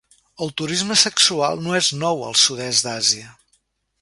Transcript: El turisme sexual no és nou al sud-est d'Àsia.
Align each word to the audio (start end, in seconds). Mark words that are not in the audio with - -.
El 0.45 0.53
turisme 0.61 0.97
sexual 1.01 1.61
no 1.67 1.77
és 1.83 1.91
nou 2.05 2.25
al 2.31 2.35
sud-est 2.45 2.89
d'Àsia. 2.89 3.33